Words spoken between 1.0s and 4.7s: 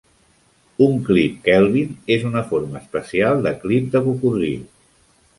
clip Kelvin és una forma especial de clip de cocodril.